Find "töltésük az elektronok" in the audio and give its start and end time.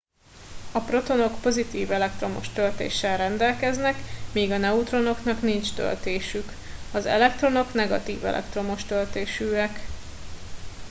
5.73-7.73